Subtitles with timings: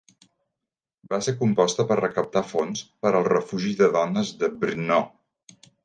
[1.11, 5.03] Va ser composta per recaptar fons per al refugi de dones de Brno.